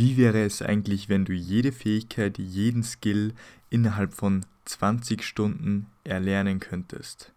[0.00, 3.34] Wie wäre es eigentlich, wenn du jede Fähigkeit, jeden Skill
[3.68, 7.34] innerhalb von 20 Stunden erlernen könntest?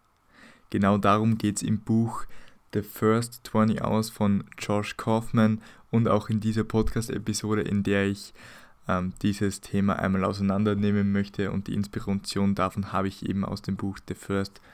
[0.70, 2.24] Genau darum geht es im Buch
[2.72, 8.32] The First 20 Hours von Josh Kaufman und auch in dieser Podcast-Episode, in der ich
[8.88, 13.76] ähm, dieses Thema einmal auseinandernehmen möchte und die Inspiration davon habe ich eben aus dem
[13.76, 14.73] Buch The First 20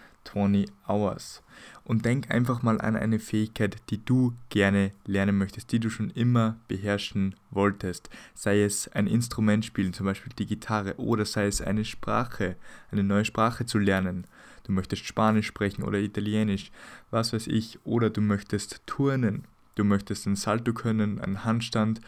[0.88, 1.42] Hours.
[1.84, 6.10] Und denk einfach mal an eine Fähigkeit, die du gerne lernen möchtest, die du schon
[6.10, 8.10] immer beherrschen wolltest.
[8.34, 12.56] Sei es ein Instrument spielen, zum Beispiel die Gitarre, oder sei es eine Sprache,
[12.90, 14.26] eine neue Sprache zu lernen.
[14.64, 16.70] Du möchtest Spanisch sprechen oder Italienisch,
[17.10, 22.00] was weiß ich, oder du möchtest turnen, du möchtest einen Salto können, einen Handstand.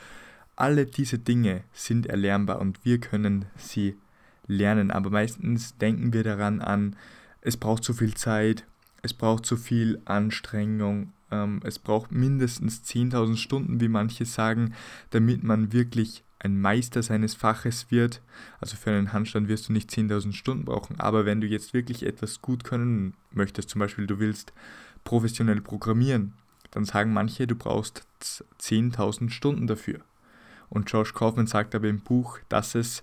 [0.55, 3.97] Alle diese Dinge sind erlernbar und wir können sie
[4.47, 6.97] lernen, aber meistens denken wir daran an,
[7.43, 8.65] es braucht zu viel Zeit,
[9.03, 14.75] es braucht zu viel Anstrengung, ähm, es braucht mindestens 10.000 Stunden, wie manche sagen,
[15.11, 18.21] damit man wirklich ein Meister seines Faches wird.
[18.61, 22.05] Also für einen Handstand wirst du nicht 10.000 Stunden brauchen, aber wenn du jetzt wirklich
[22.05, 24.53] etwas gut können möchtest, zum Beispiel du willst
[25.05, 26.35] professionell programmieren,
[26.71, 28.05] dann sagen manche, du brauchst
[28.61, 30.01] 10.000 Stunden dafür.
[30.69, 33.03] Und Josh Kaufman sagt aber im Buch, dass es,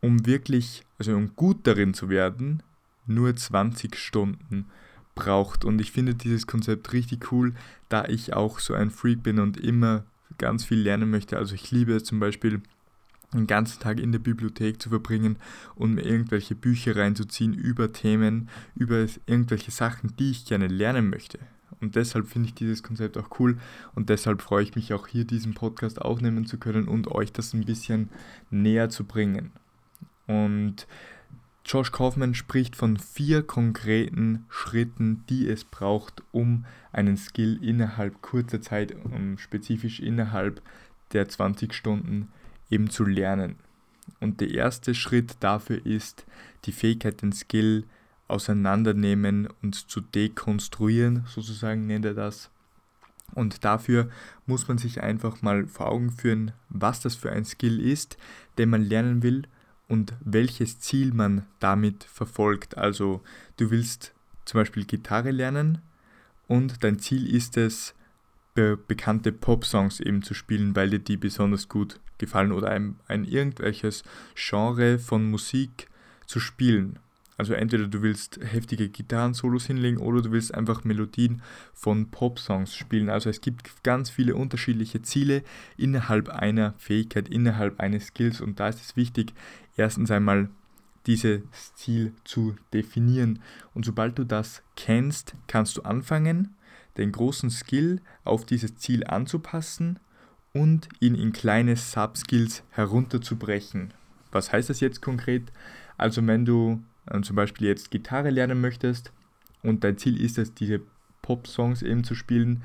[0.00, 2.62] um wirklich, also um gut darin zu werden,
[3.06, 4.66] nur 20 Stunden
[5.14, 5.64] braucht.
[5.64, 7.54] Und ich finde dieses Konzept richtig cool,
[7.88, 10.04] da ich auch so ein Freak bin und immer
[10.38, 11.36] ganz viel lernen möchte.
[11.36, 12.62] Also ich liebe es zum Beispiel,
[13.32, 15.36] den ganzen Tag in der Bibliothek zu verbringen
[15.74, 21.38] und mir irgendwelche Bücher reinzuziehen über Themen, über irgendwelche Sachen, die ich gerne lernen möchte.
[21.80, 23.58] Und deshalb finde ich dieses Konzept auch cool
[23.94, 27.54] und deshalb freue ich mich auch hier diesen Podcast aufnehmen zu können und euch das
[27.54, 28.10] ein bisschen
[28.50, 29.50] näher zu bringen.
[30.26, 30.86] Und
[31.64, 38.60] Josh Kaufman spricht von vier konkreten Schritten, die es braucht, um einen Skill innerhalb kurzer
[38.60, 40.60] Zeit, um spezifisch innerhalb
[41.12, 42.28] der 20 Stunden
[42.68, 43.56] eben zu lernen.
[44.20, 46.26] Und der erste Schritt dafür ist,
[46.64, 47.84] die Fähigkeit, den Skill
[48.26, 52.50] auseinandernehmen und zu dekonstruieren, sozusagen nennt er das.
[53.34, 54.10] Und dafür
[54.46, 58.16] muss man sich einfach mal vor Augen führen, was das für ein Skill ist,
[58.58, 59.44] den man lernen will
[59.92, 62.78] und welches Ziel man damit verfolgt.
[62.78, 63.20] Also
[63.58, 64.14] du willst
[64.46, 65.82] zum Beispiel Gitarre lernen
[66.48, 67.94] und dein Ziel ist es,
[68.54, 73.26] be bekannte Pop-Songs eben zu spielen, weil dir die besonders gut gefallen oder ein, ein
[73.26, 74.02] irgendwelches
[74.34, 75.88] Genre von Musik
[76.26, 76.98] zu spielen.
[77.42, 81.42] Also entweder du willst heftige Gitarren-Solos hinlegen oder du willst einfach Melodien
[81.72, 83.10] von Pop-Songs spielen.
[83.10, 85.42] Also es gibt ganz viele unterschiedliche Ziele
[85.76, 89.32] innerhalb einer Fähigkeit, innerhalb eines Skills und da ist es wichtig,
[89.76, 90.48] erstens einmal
[91.06, 91.42] dieses
[91.74, 93.40] Ziel zu definieren.
[93.74, 96.54] Und sobald du das kennst, kannst du anfangen,
[96.96, 99.98] den großen Skill auf dieses Ziel anzupassen
[100.52, 103.94] und ihn in kleine Subskills herunterzubrechen.
[104.30, 105.50] Was heißt das jetzt konkret?
[105.96, 109.12] Also wenn du ähm, zum Beispiel jetzt Gitarre lernen möchtest
[109.62, 110.80] und dein Ziel ist es, diese
[111.22, 112.62] Pop-Songs eben zu spielen,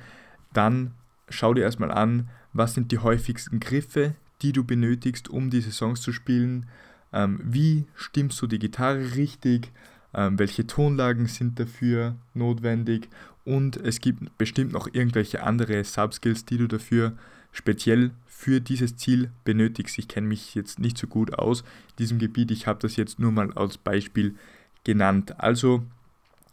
[0.54, 0.92] dann
[1.30, 6.02] schau dir erstmal an, was sind die häufigsten Griffe, die du benötigst, um diese Songs
[6.02, 6.68] zu spielen.
[7.14, 9.72] Ähm, wie stimmst du die Gitarre richtig?
[10.14, 13.10] Ähm, welche Tonlagen sind dafür notwendig?
[13.46, 17.14] Und es gibt bestimmt noch irgendwelche andere Subskills, die du dafür
[17.52, 19.98] speziell für dieses Ziel benötigst.
[19.98, 21.64] Ich kenne mich jetzt nicht so gut aus
[21.98, 24.36] diesem Gebiet, ich habe das jetzt nur mal als Beispiel
[24.84, 25.40] genannt.
[25.40, 25.84] Also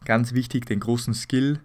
[0.05, 1.61] ganz wichtig, den großen Skill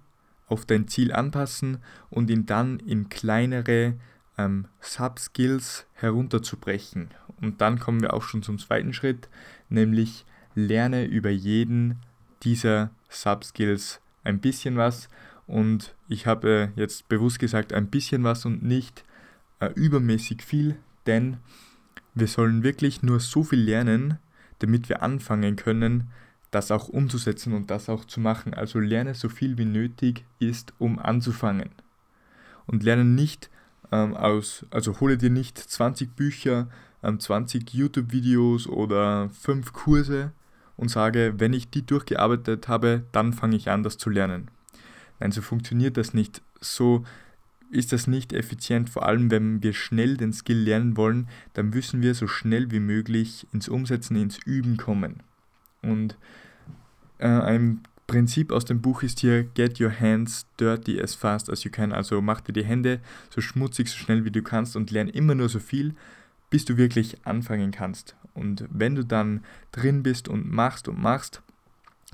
[0.48, 1.78] auf dein Ziel anpassen
[2.10, 3.94] und ihn dann in kleinere
[4.40, 7.10] ähm, Subskills herunterzubrechen.
[7.42, 9.30] Und dann kommen wir auch schon zum zweiten Schritt,
[9.70, 12.00] nämlich lerne über jeden
[12.44, 15.10] dieser Subskills ein bisschen was.
[15.46, 19.04] Und ich habe jetzt bewusst gesagt ein bisschen was und nicht
[19.60, 21.38] äh, übermäßig viel, denn
[22.14, 24.20] wir sollen wirklich nur so viel lernen,
[24.60, 26.10] damit wir anfangen können,
[26.52, 28.54] das auch umzusetzen und das auch zu machen.
[28.54, 31.70] Also lerne so viel wie nötig ist, um anzufangen.
[32.66, 33.50] Und lerne nicht
[33.92, 36.70] ähm, aus, also hole dir nicht 20 Bücher,
[37.04, 40.32] ähm, 20 YouTube-Videos oder 5 Kurse
[40.78, 44.50] und sage, wenn ich die durchgearbeitet habe, dann fange ich an, das zu lernen.
[45.20, 46.42] Nein, so funktioniert das nicht.
[46.62, 47.04] So
[47.72, 52.02] ist das nicht effizient, vor allem wenn wir schnell den Skill lernen wollen, dann müssen
[52.02, 55.22] wir so schnell wie möglich ins Umsetzen, ins Üben kommen.
[55.82, 56.18] Und
[57.20, 61.64] äh, ein Prinzip aus dem Buch ist hier, get your hands dirty as fast as
[61.64, 61.92] you can.
[61.92, 65.36] Also mach dir die Hände so schmutzig, so schnell wie du kannst und lerne immer
[65.36, 65.94] nur so viel,
[66.50, 68.16] bis du wirklich anfangen kannst.
[68.34, 71.44] Und wenn du dann drin bist und machst und machst,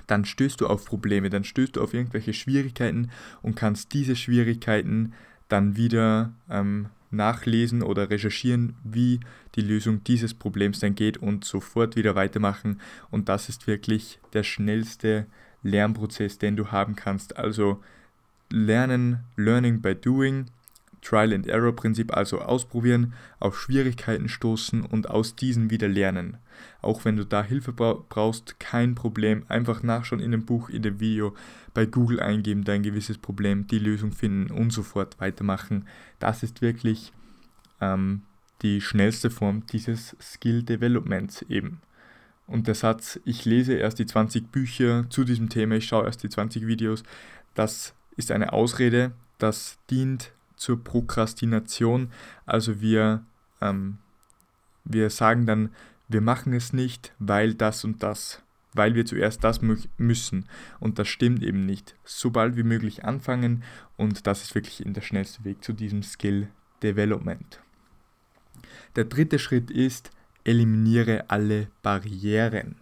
[0.05, 3.09] dann stößt du auf Probleme, dann stößt du auf irgendwelche Schwierigkeiten
[3.41, 5.13] und kannst diese Schwierigkeiten
[5.47, 9.21] dann wieder ähm, nachlesen oder recherchieren, wie
[9.55, 12.81] die Lösung dieses Problems dann geht und sofort wieder weitermachen.
[13.11, 15.27] Und das ist wirklich der schnellste
[15.65, 17.37] Lernprozess, den du haben kannst.
[17.37, 17.81] Also
[18.49, 20.45] lernen, Learning by Doing,
[21.01, 26.37] Trial and Error Prinzip, also ausprobieren, auf Schwierigkeiten stoßen und aus diesen wieder lernen.
[26.81, 29.43] Auch wenn du da Hilfe brauchst, kein Problem.
[29.47, 31.35] Einfach nachschauen in dem Buch, in dem Video,
[31.73, 35.87] bei Google eingeben, dein gewisses Problem, die Lösung finden und sofort weitermachen.
[36.19, 37.11] Das ist wirklich
[37.81, 38.21] ähm,
[38.61, 41.81] die schnellste Form dieses Skill Developments eben.
[42.47, 46.23] Und der Satz, ich lese erst die 20 Bücher zu diesem Thema, ich schaue erst
[46.23, 47.03] die 20 Videos,
[47.55, 52.11] das ist eine Ausrede, das dient zur Prokrastination.
[52.45, 53.23] Also wir,
[53.61, 53.97] ähm,
[54.83, 55.69] wir sagen dann,
[56.07, 58.43] wir machen es nicht, weil das und das,
[58.73, 59.61] weil wir zuerst das
[59.97, 60.45] müssen.
[60.79, 61.95] Und das stimmt eben nicht.
[62.03, 63.63] So bald wie möglich anfangen
[63.97, 66.49] und das ist wirklich der schnellste Weg zu diesem Skill
[66.83, 67.59] Development.
[68.95, 70.11] Der dritte Schritt ist,
[70.45, 72.75] eliminiere alle Barrieren.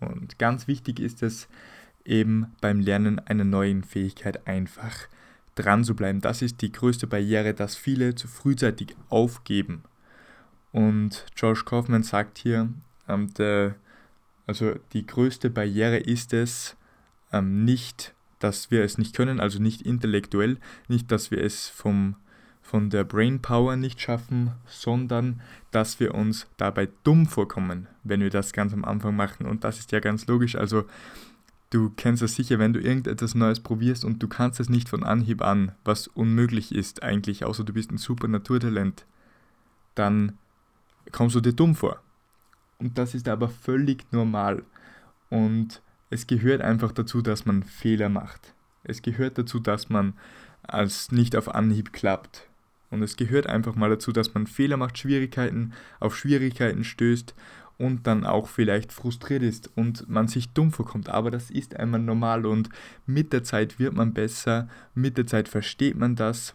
[0.00, 1.46] Und ganz wichtig ist es
[2.04, 5.06] eben beim Lernen einer neuen Fähigkeit einfach
[5.54, 6.20] dran zu bleiben.
[6.20, 9.82] Das ist die größte Barriere, dass viele zu frühzeitig aufgeben.
[10.72, 12.68] Und George Kaufman sagt hier,
[13.08, 13.28] ähm,
[14.46, 16.76] also die größte Barriere ist es
[17.32, 20.56] ähm, nicht, dass wir es nicht können, also nicht intellektuell,
[20.88, 22.16] nicht, dass wir es vom,
[22.72, 25.42] von der Brainpower nicht schaffen, sondern
[25.72, 29.44] dass wir uns dabei dumm vorkommen, wenn wir das ganz am Anfang machen.
[29.44, 30.56] Und das ist ja ganz logisch.
[30.56, 30.86] Also
[31.68, 35.04] Du kennst es sicher, wenn du irgendetwas Neues probierst und du kannst es nicht von
[35.04, 39.06] Anhieb an, was unmöglich ist eigentlich, außer du bist ein super Naturtalent,
[39.94, 40.36] dann
[41.12, 42.02] kommst du dir dumm vor.
[42.78, 44.64] Und das ist aber völlig normal.
[45.30, 45.80] Und
[46.10, 48.52] es gehört einfach dazu, dass man Fehler macht.
[48.84, 50.12] Es gehört dazu, dass man
[50.62, 52.50] als nicht auf Anhieb klappt.
[52.92, 57.34] Und es gehört einfach mal dazu, dass man Fehler macht, Schwierigkeiten auf Schwierigkeiten stößt
[57.78, 61.08] und dann auch vielleicht frustriert ist und man sich dumm vorkommt.
[61.08, 62.68] Aber das ist einmal normal und
[63.06, 66.54] mit der Zeit wird man besser, mit der Zeit versteht man das.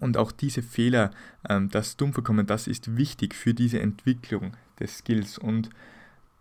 [0.00, 1.12] Und auch diese Fehler,
[1.48, 5.38] ähm, das Dummvorkommen, das ist wichtig für diese Entwicklung des Skills.
[5.38, 5.70] Und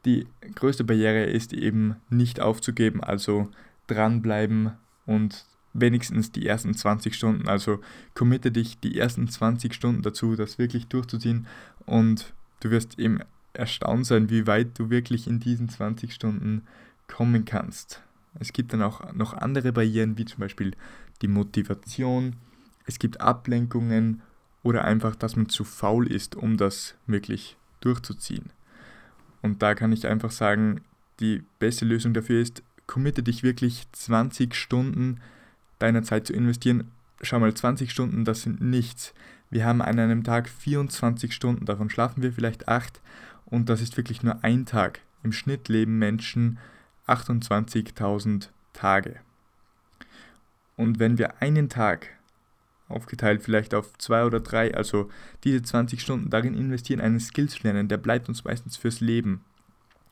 [0.05, 0.25] die
[0.55, 3.47] größte Barriere ist eben nicht aufzugeben, also
[3.85, 4.71] dranbleiben
[5.05, 7.47] und wenigstens die ersten 20 Stunden.
[7.47, 7.79] Also
[8.13, 11.47] committe dich die ersten 20 Stunden dazu, das wirklich durchzuziehen
[11.85, 13.19] und du wirst eben
[13.53, 16.63] erstaunt sein, wie weit du wirklich in diesen 20 Stunden
[17.07, 18.01] kommen kannst.
[18.39, 20.71] Es gibt dann auch noch andere Barrieren, wie zum Beispiel
[21.21, 22.35] die Motivation,
[22.85, 24.21] es gibt Ablenkungen
[24.63, 28.49] oder einfach, dass man zu faul ist, um das wirklich durchzuziehen.
[29.41, 30.81] Und da kann ich einfach sagen,
[31.19, 35.19] die beste Lösung dafür ist, committe dich wirklich 20 Stunden
[35.83, 36.91] deiner Zeit zu investieren.
[37.21, 39.13] Schau mal, 20 Stunden, das sind nichts.
[39.49, 43.01] Wir haben an einem Tag 24 Stunden, davon schlafen wir vielleicht 8
[43.45, 45.01] und das ist wirklich nur ein Tag.
[45.23, 46.57] Im Schnitt leben Menschen
[47.07, 49.19] 28.000 Tage.
[50.75, 52.09] Und wenn wir einen Tag
[52.87, 55.09] aufgeteilt vielleicht auf zwei oder drei, also
[55.43, 59.43] diese 20 Stunden darin investieren, einen Skill zu lernen, der bleibt uns meistens fürs Leben.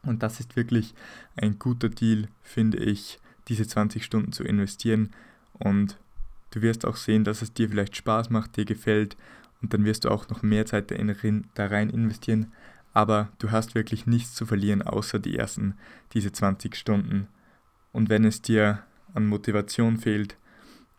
[0.04, 0.94] Und das ist wirklich
[1.36, 5.12] ein guter Deal, finde ich, diese 20 Stunden zu investieren.
[5.64, 5.98] Und
[6.52, 9.16] du wirst auch sehen, dass es dir vielleicht Spaß macht, dir gefällt.
[9.62, 12.52] Und dann wirst du auch noch mehr Zeit da rein investieren,
[12.94, 15.76] aber du hast wirklich nichts zu verlieren, außer die ersten,
[16.14, 17.28] diese 20 Stunden.
[17.92, 18.84] Und wenn es dir
[19.14, 20.36] an Motivation fehlt,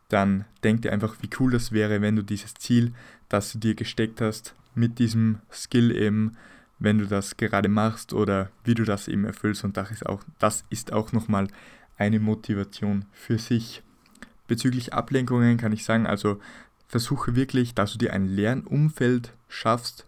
[0.09, 2.93] dann denk dir einfach, wie cool das wäre, wenn du dieses Ziel,
[3.29, 6.37] das du dir gesteckt hast, mit diesem Skill eben,
[6.79, 9.65] wenn du das gerade machst oder wie du das eben erfüllst.
[9.65, 11.49] Und das ist auch, das ist auch nochmal
[11.97, 13.83] eine Motivation für sich.
[14.53, 16.39] Bezüglich Ablenkungen kann ich sagen, also
[16.87, 20.07] versuche wirklich, dass du dir ein Lernumfeld schaffst,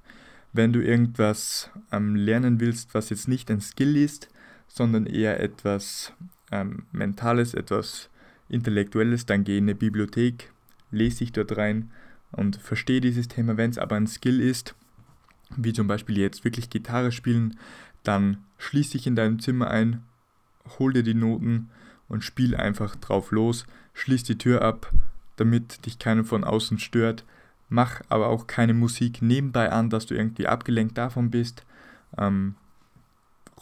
[0.52, 4.28] wenn du irgendwas ähm, lernen willst, was jetzt nicht ein Skill ist,
[4.68, 6.12] sondern eher etwas
[6.52, 8.10] ähm, Mentales, etwas
[8.50, 10.52] Intellektuelles, dann geh in eine Bibliothek,
[10.90, 11.90] lese dich dort rein
[12.30, 13.56] und verstehe dieses Thema.
[13.56, 14.74] Wenn es aber ein Skill ist,
[15.56, 17.58] wie zum Beispiel jetzt wirklich Gitarre spielen,
[18.02, 20.02] dann schließ dich in deinem Zimmer ein,
[20.78, 21.70] hol dir die Noten
[22.08, 24.90] und spiel einfach drauf los, schließ die Tür ab,
[25.36, 27.24] damit dich keiner von außen stört
[27.68, 31.64] Mach aber auch keine Musik nebenbei an, dass du irgendwie abgelenkt davon bist.
[32.18, 32.54] Ähm,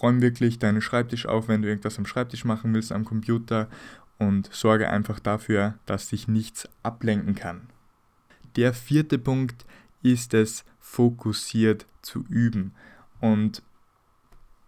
[0.02, 3.68] räum wirklich deinen Schreibtisch auf, wenn du irgendwas am Schreibtisch machen willst, am Computer
[4.18, 7.62] und sorge einfach dafür, dass dich nichts ablenken kann.
[8.56, 9.64] Der vierte Punkt
[10.02, 12.75] ist es, fokussiert zu üben.
[13.20, 13.62] Und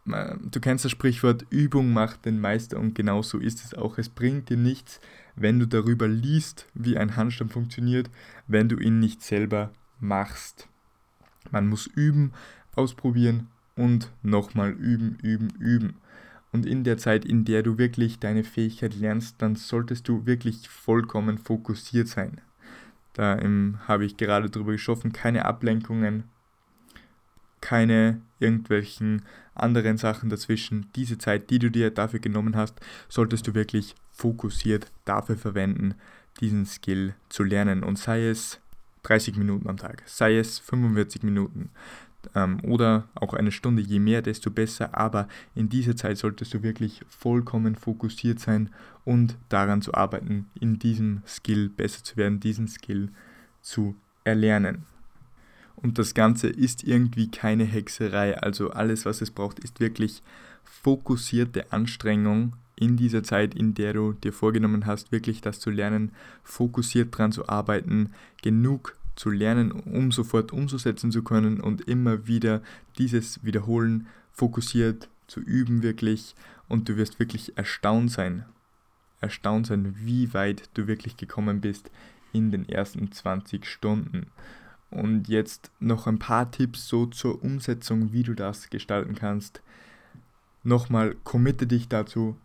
[0.06, 3.98] du kennst das Sprichwort, Übung macht den Meister und genau so ist es auch.
[3.98, 5.00] Es bringt dir nichts,
[5.36, 8.10] wenn du darüber liest, wie ein Handstand funktioniert,
[8.46, 9.70] wenn du ihn nicht selber
[10.00, 10.68] machst.
[11.50, 12.32] Man muss üben,
[12.74, 15.94] ausprobieren und nochmal üben, üben, üben.
[16.52, 20.68] Und in der Zeit, in der du wirklich deine Fähigkeit lernst, dann solltest du wirklich
[20.68, 22.40] vollkommen fokussiert sein.
[23.14, 23.38] Da
[23.88, 26.24] habe ich gerade drüber geschaffen, keine Ablenkungen,
[27.64, 29.22] keine irgendwelchen
[29.54, 30.90] anderen Sachen dazwischen.
[30.96, 32.78] Diese Zeit, die du dir dafür genommen hast,
[33.08, 35.94] solltest du wirklich fokussiert dafür verwenden,
[36.40, 37.82] diesen Skill zu lernen.
[37.82, 38.60] Und sei es
[39.04, 41.70] 30 Minuten am Tag, sei es 45 Minuten
[42.34, 44.94] ähm, oder auch eine Stunde, je mehr, desto besser.
[44.94, 48.68] Aber in dieser Zeit solltest du wirklich vollkommen fokussiert sein
[49.06, 53.08] und daran zu arbeiten, in diesem Skill besser zu werden, diesen Skill
[53.62, 54.84] zu erlernen.
[55.84, 58.38] Und das Ganze ist irgendwie keine Hexerei.
[58.38, 60.22] Also alles, was es braucht, ist wirklich
[60.64, 66.12] fokussierte Anstrengung in dieser Zeit, in der du dir vorgenommen hast, wirklich das zu lernen,
[66.42, 72.62] fokussiert dran zu arbeiten, genug zu lernen, um sofort umzusetzen zu können und immer wieder
[72.96, 76.34] dieses wiederholen, fokussiert zu üben wirklich
[76.66, 78.46] und du wirst wirklich erstaunt sein,
[79.20, 81.90] erstaunt sein, wie weit du wirklich gekommen bist
[82.32, 84.28] in den ersten 20 Stunden.
[84.94, 89.60] Und jetzt noch ein paar Tipps so zur Umsetzung, wie du das gestalten kannst.
[90.62, 92.36] Nochmal, committe dich dazu,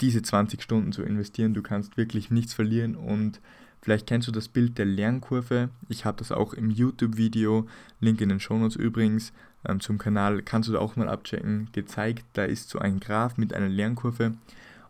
[0.00, 1.54] diese 20 Stunden zu investieren.
[1.54, 3.40] Du kannst wirklich nichts verlieren und
[3.80, 5.70] vielleicht kennst du das Bild der Lernkurve.
[5.88, 7.68] Ich habe das auch im YouTube-Video,
[8.00, 9.32] Link in den Shownotes übrigens,
[9.64, 12.24] ähm, zum Kanal, kannst du da auch mal abchecken, gezeigt.
[12.32, 14.34] Da ist so ein Graph mit einer Lernkurve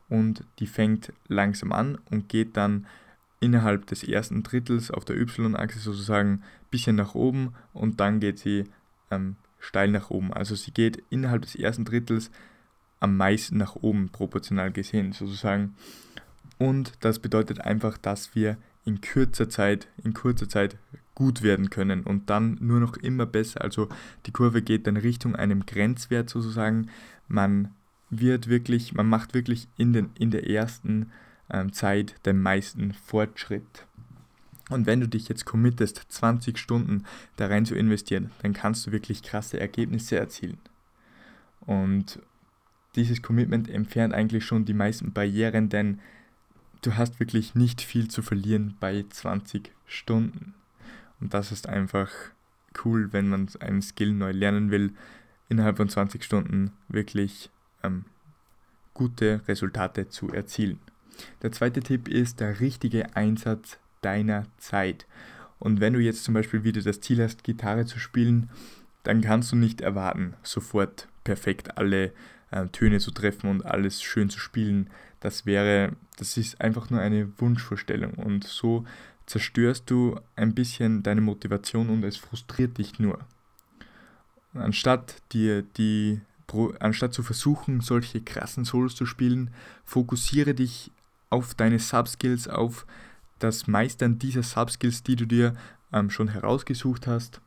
[0.09, 2.87] und die fängt langsam an und geht dann
[3.41, 6.43] innerhalb des ersten Drittels auf der Y-Achse sozusagen
[6.75, 8.65] bisschen nach oben und dann geht sie
[9.13, 10.33] ähm, steil nach oben.
[10.33, 12.33] Also sie geht innerhalb des ersten Drittels
[12.99, 15.77] am meisten nach oben proportional gesehen sozusagen.
[16.59, 20.77] Und das bedeutet einfach, dass wir in kürzer Zeit, in kurzer Zeit
[21.15, 23.61] gut werden können und dann nur noch immer besser.
[23.61, 23.89] Also
[24.27, 26.91] die Kurve geht dann Richtung einem Grenzwert sozusagen.
[27.29, 27.71] Man
[28.11, 31.13] wird wirklich, man macht wirklich in, den, in der ersten
[31.51, 33.87] ähm, Zeit den meisten Fortschritt.
[34.71, 37.05] Und wenn du dich jetzt committest, 20 Stunden
[37.37, 40.59] da rein zu investieren, dann kannst du wirklich krasse Ergebnisse erzielen.
[41.61, 42.21] Und
[42.97, 46.01] dieses Commitment entfernt eigentlich schon die meisten Barrieren, denn
[46.83, 50.55] du hast wirklich nicht viel zu verlieren bei 20 Stunden.
[51.21, 52.11] Und das ist einfach
[52.85, 54.93] cool, wenn man einen Skill neu lernen will,
[55.49, 57.51] innerhalb von 20 Stunden wirklich
[57.83, 58.05] ähm,
[58.95, 60.79] gute Resultate zu erzielen.
[61.43, 65.07] Der zweite Tipp ist der richtige Einsatz deiner Zeit.
[65.59, 68.51] Und wenn du jetzt zum Beispiel wieder das Ziel hast, Gitarre zu spielen,
[69.03, 72.13] dann kannst du nicht erwarten, sofort perfekt alle
[72.51, 74.91] äh, Töne zu treffen und alles schön zu spielen.
[75.21, 78.85] Das wäre, das ist einfach nur eine Wunschvorstellung und so
[79.27, 83.19] zerstörst du ein bisschen deine Motivation und es frustriert dich nur.
[84.53, 86.21] Anstatt dir die
[86.79, 89.51] anstatt zu versuchen, solche krassen Solos zu spielen,
[89.85, 90.93] fokussiere dich
[91.31, 92.87] auf deine Subskills, auf
[93.39, 95.55] das Meistern dieser Subskills, die du dir
[95.93, 97.41] ähm, schon herausgesucht hast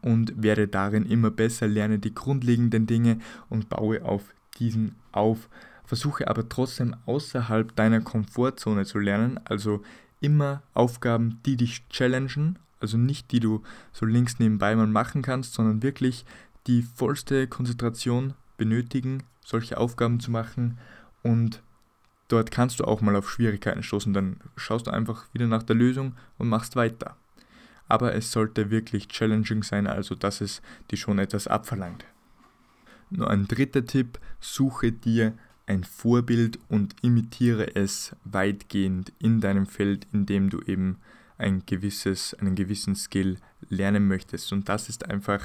[0.00, 3.18] und werde darin immer besser, lerne die grundlegenden Dinge
[3.48, 4.22] und baue auf
[4.58, 5.48] diesen auf.
[5.84, 9.82] Versuche aber trotzdem außerhalb deiner Komfortzone zu lernen, also
[10.20, 15.54] immer Aufgaben, die dich challengen, also nicht die du so links nebenbei mal machen kannst,
[15.54, 16.24] sondern wirklich
[16.66, 20.78] die vollste Konzentration benötigen, solche Aufgaben zu machen
[21.22, 21.62] und
[22.32, 25.76] Dort kannst du auch mal auf Schwierigkeiten stoßen, dann schaust du einfach wieder nach der
[25.76, 27.14] Lösung und machst weiter.
[27.88, 32.06] Aber es sollte wirklich challenging sein, also dass es dir schon etwas abverlangt.
[33.10, 35.34] Nur ein dritter Tipp, suche dir
[35.66, 40.96] ein Vorbild und imitiere es weitgehend in deinem Feld, in dem du eben
[41.36, 43.36] ein gewisses, einen gewissen Skill
[43.68, 44.54] lernen möchtest.
[44.54, 45.42] Und das ist einfach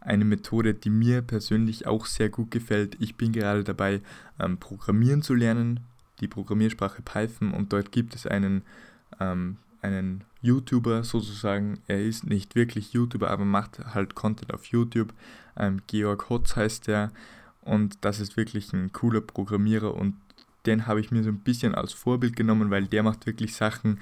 [0.00, 2.96] eine Methode, die mir persönlich auch sehr gut gefällt.
[2.98, 4.00] Ich bin gerade dabei,
[4.40, 5.78] ähm, Programmieren zu lernen
[6.20, 8.62] die Programmiersprache Python und dort gibt es einen,
[9.20, 11.80] ähm, einen YouTuber sozusagen.
[11.86, 15.12] Er ist nicht wirklich YouTuber, aber macht halt Content auf YouTube.
[15.56, 17.10] Ähm, Georg Hotz heißt der
[17.62, 20.14] und das ist wirklich ein cooler Programmierer und
[20.66, 24.00] den habe ich mir so ein bisschen als Vorbild genommen, weil der macht wirklich Sachen,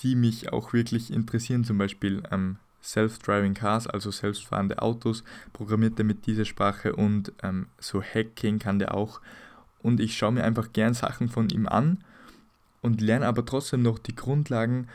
[0.00, 6.04] die mich auch wirklich interessieren, zum Beispiel ähm, Self-Driving Cars, also selbstfahrende Autos, programmiert er
[6.04, 9.20] mit dieser Sprache und ähm, so Hacking kann der auch
[9.84, 11.98] und ich schaue mir einfach gern Sachen von ihm an
[12.80, 14.88] und lerne aber trotzdem noch die Grundlagen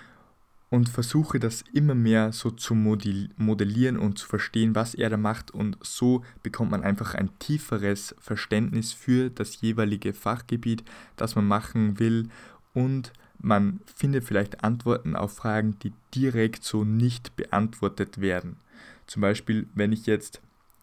[0.72, 5.52] und versuche das immer mehr so zu modellieren und zu verstehen, was er da macht
[5.52, 10.84] und so bekommt man einfach ein tieferes Verständnis für das jeweilige Fachgebiet,
[11.18, 12.28] das man machen will
[12.74, 18.58] und man findet vielleicht Antworten auf Fragen, die direkt so nicht beantwortet werden.
[19.06, 20.42] Zum Beispiel, wenn ich jetzt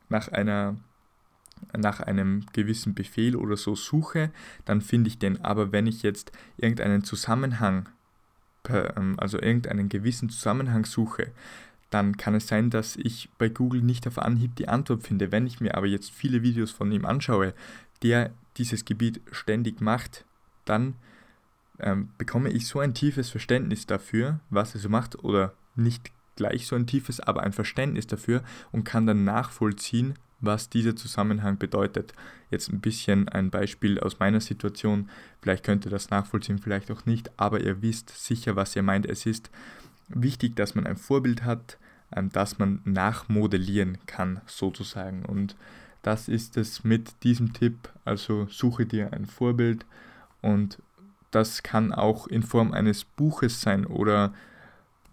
[0.09, 0.77] nach einer
[1.77, 4.31] nach einem gewissen Befehl oder so suche,
[4.65, 5.45] dann finde ich den.
[5.45, 7.89] Aber wenn ich jetzt irgendeinen Zusammenhang,
[8.69, 11.33] ähm, also irgendeinen gewissen Zusammenhang suche,
[11.91, 15.31] dann kann es sein, dass ich bei Google nicht auf Anhieb die Antwort finde.
[15.33, 17.55] Wenn ich mir aber jetzt viele Videos von ihm anschaue,
[18.03, 20.25] der dieses Gebiet ständig macht,
[20.65, 20.95] dann
[21.79, 26.67] ähm, bekomme ich so ein tiefes Verständnis dafür, was er so macht, oder nicht gleich
[26.67, 32.13] so ein tiefes, aber ein Verständnis dafür und kann dann nachvollziehen, was dieser Zusammenhang bedeutet.
[32.51, 35.09] Jetzt ein bisschen ein Beispiel aus meiner Situation.
[35.41, 39.07] Vielleicht könnt ihr das nachvollziehen, vielleicht auch nicht, aber ihr wisst sicher, was ihr meint.
[39.07, 39.51] Es ist
[40.09, 41.79] wichtig, dass man ein Vorbild hat,
[42.15, 45.25] ähm, das man nachmodellieren kann, sozusagen.
[45.25, 45.57] Und
[46.03, 47.89] das ist es mit diesem Tipp.
[48.05, 49.85] Also suche dir ein Vorbild
[50.43, 50.79] und
[51.31, 54.33] das kann auch in Form eines Buches sein oder,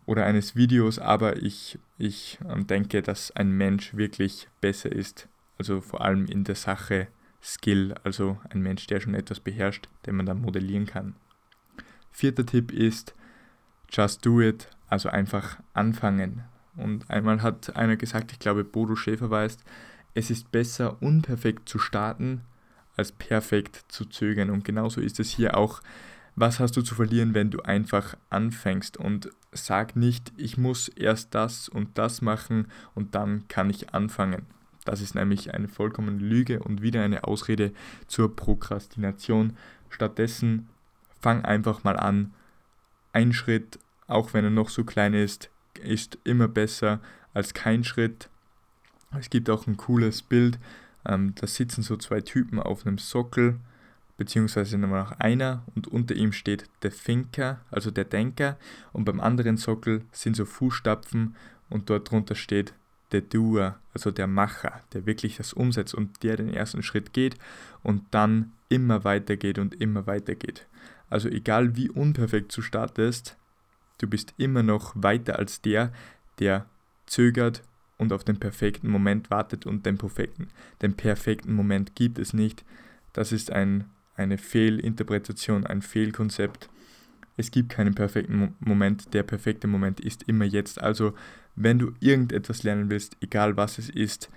[0.06, 5.28] oder eines Videos, aber ich, ich ähm, denke, dass ein Mensch wirklich besser ist.
[5.58, 7.08] Also vor allem in der Sache
[7.42, 11.16] Skill, also ein Mensch, der schon etwas beherrscht, den man dann modellieren kann.
[12.12, 13.14] Vierter Tipp ist,
[13.90, 16.44] just do it, also einfach anfangen.
[16.76, 19.58] Und einmal hat einer gesagt, ich glaube Bodo Schäfer weiß,
[20.14, 22.42] es ist besser unperfekt zu starten,
[22.96, 24.50] als perfekt zu zögern.
[24.50, 25.82] Und genauso ist es hier auch
[26.36, 31.36] was hast du zu verlieren, wenn du einfach anfängst und sag nicht, ich muss erst
[31.36, 34.48] das und das machen und dann kann ich anfangen.
[34.86, 37.72] Das ist nämlich eine vollkommene Lüge und wieder eine Ausrede
[38.08, 39.56] zur Prokrastination.
[39.90, 40.68] Stattdessen
[41.22, 42.34] fang einfach mal an.
[43.14, 45.50] Ein Schritt, auch wenn er noch so klein ist,
[45.82, 47.00] ist immer besser
[47.34, 48.30] als kein Schritt.
[49.18, 50.60] Es gibt auch ein cooles Bild.
[51.06, 53.60] Ähm, da sitzen so zwei Typen auf einem Sockel
[54.18, 58.58] beziehungsweise nur noch einer und unter ihm steht der Thinker, also der Denker
[58.92, 61.36] und beim anderen Sockel sind so Fußstapfen
[61.70, 62.74] und dort drunter steht
[63.12, 67.38] der Doer, also der Macher, der wirklich das umsetzt und der den ersten Schritt geht
[67.82, 70.68] und dann immer weitergeht und immer weitergeht.
[71.10, 73.38] Also egal wie unperfekt du startest,
[74.00, 75.92] du bist immer noch weiter als der,
[76.40, 76.66] der
[77.06, 77.62] zögert
[77.98, 80.48] und auf den perfekten Moment wartet und den perfekten,
[80.82, 82.66] den perfekten Moment gibt es nicht.
[83.14, 86.70] Das ist ein eine Fehlinterpretation, ein Fehlkonzept.
[87.36, 90.82] Es gibt keinen perfekten Moment, der perfekte Moment ist immer jetzt.
[90.82, 91.14] Also
[91.56, 94.30] wenn du irgendetwas lernen willst, egal was es ist,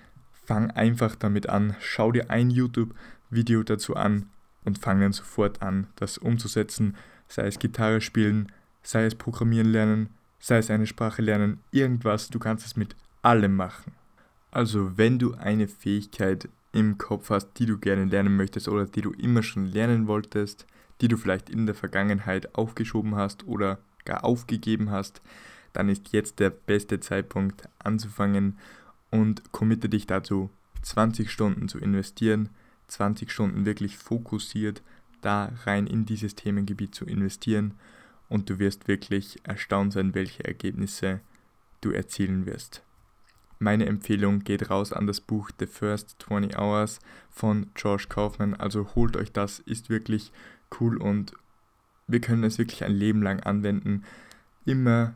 [0.45, 4.27] fang einfach damit an, schau dir ein YouTube-Video dazu an
[4.65, 6.97] und fang dann sofort an, das umzusetzen,
[7.29, 10.09] sei es Gitarre spielen, sei es Programmieren lernen,
[10.39, 13.93] sei es eine Sprache lernen, irgendwas, du kannst es mit allem machen.
[14.51, 19.01] Also wenn du eine Fähigkeit im Kopf hast, die du gerne lernen möchtest oder die
[19.01, 20.67] du immer schon lernen wolltest,
[21.01, 25.23] die du vielleicht in der Vergangenheit aufgeschoben hast oder gar aufgegeben hast,
[25.73, 28.59] dann ist jetzt der beste Zeitpunkt anzufangen
[29.11, 30.51] und committe dich dazu,
[30.83, 32.51] 20 Stunden zu investieren,
[32.89, 34.83] 20 Stunden wirklich fokussiert
[35.23, 37.75] da rein in dieses Themengebiet zu investieren
[38.29, 41.21] und du wirst wirklich erstaunt sein, welche Ergebnisse
[41.81, 42.83] du erzielen wirst.
[43.59, 48.55] Meine Empfehlung geht raus an das Buch The First 20 Hours von George Kaufman.
[48.55, 50.31] Also holt euch das, ist wirklich
[50.79, 51.33] cool und
[52.07, 54.05] wir können es wirklich ein Leben lang anwenden.
[54.67, 55.15] Immer,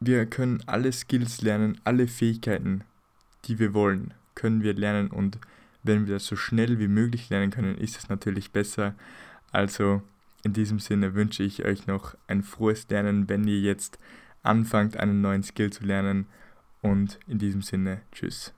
[0.00, 2.82] wir können alle Skills lernen, alle Fähigkeiten,
[3.44, 5.38] die wir wollen, können wir lernen und
[5.82, 8.94] wenn wir das so schnell wie möglich lernen können, ist es natürlich besser.
[9.52, 10.02] Also
[10.42, 13.98] in diesem Sinne wünsche ich euch noch ein frohes Lernen, wenn ihr jetzt
[14.42, 16.26] anfangt, einen neuen Skill zu lernen
[16.90, 18.52] und in diesem Sinne, tschüss.